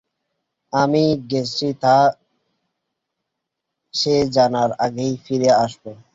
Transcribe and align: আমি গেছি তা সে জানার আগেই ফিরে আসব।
আমি 0.73 1.03
গেছি 1.29 1.67
তা 1.81 1.95
সে 3.93 4.15
জানার 4.31 4.69
আগেই 4.79 5.13
ফিরে 5.25 5.49
আসব। 5.63 5.83